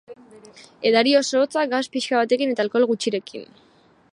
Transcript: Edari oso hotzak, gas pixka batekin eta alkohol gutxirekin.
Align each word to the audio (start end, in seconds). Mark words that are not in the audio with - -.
Edari 0.91 1.13
oso 1.19 1.41
hotzak, 1.43 1.69
gas 1.75 1.83
pixka 1.97 2.17
batekin 2.23 2.55
eta 2.55 2.65
alkohol 2.67 2.89
gutxirekin. 2.93 3.47